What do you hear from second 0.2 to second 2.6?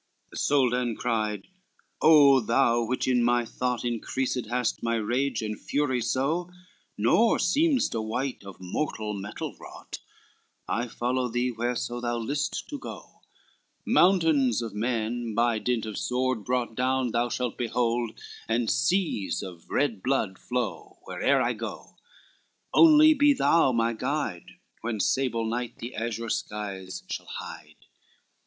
The Soldan cried, "O